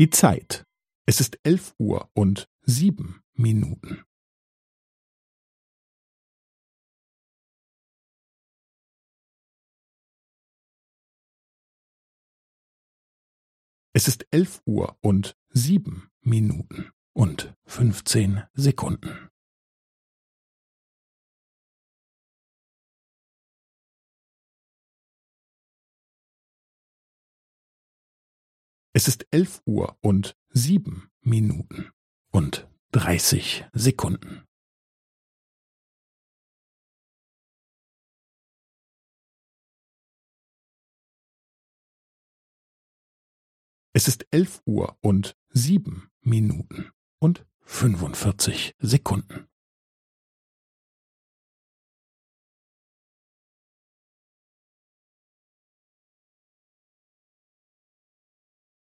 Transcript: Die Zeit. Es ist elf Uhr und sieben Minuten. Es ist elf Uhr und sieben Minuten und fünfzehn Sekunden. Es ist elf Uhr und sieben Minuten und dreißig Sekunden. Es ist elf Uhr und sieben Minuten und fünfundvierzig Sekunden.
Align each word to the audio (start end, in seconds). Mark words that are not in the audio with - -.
Die 0.00 0.08
Zeit. 0.08 0.64
Es 1.04 1.20
ist 1.20 1.38
elf 1.42 1.74
Uhr 1.76 2.10
und 2.14 2.48
sieben 2.62 3.22
Minuten. 3.34 4.02
Es 13.92 14.08
ist 14.08 14.26
elf 14.30 14.62
Uhr 14.64 14.96
und 15.02 15.36
sieben 15.50 16.08
Minuten 16.22 16.92
und 17.12 17.54
fünfzehn 17.66 18.44
Sekunden. 18.54 19.29
Es 29.00 29.08
ist 29.08 29.26
elf 29.30 29.62
Uhr 29.64 29.96
und 30.02 30.36
sieben 30.50 31.10
Minuten 31.22 31.90
und 32.32 32.68
dreißig 32.92 33.64
Sekunden. 33.72 34.46
Es 43.94 44.06
ist 44.06 44.26
elf 44.30 44.60
Uhr 44.66 44.98
und 45.00 45.34
sieben 45.48 46.10
Minuten 46.20 46.90
und 47.18 47.46
fünfundvierzig 47.62 48.76
Sekunden. 48.80 49.49